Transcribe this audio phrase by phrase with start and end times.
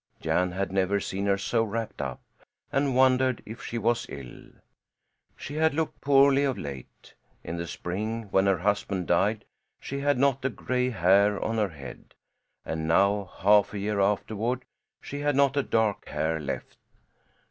[0.19, 2.23] Jan had never seen her so wrapped up,
[2.71, 4.47] and wondered if she was ill.
[5.37, 7.13] She had looked poorly of late.
[7.43, 9.45] In the spring, when her husband died,
[9.79, 12.15] she had not a gray hair on her head,
[12.65, 14.65] and now, half a year afterward,
[15.03, 16.77] she had not a dark hair left.